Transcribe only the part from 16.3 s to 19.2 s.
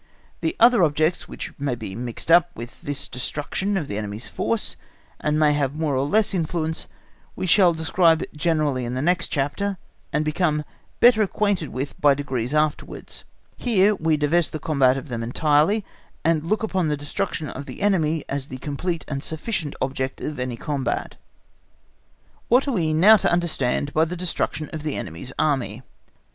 look upon the destruction of the enemy as the complete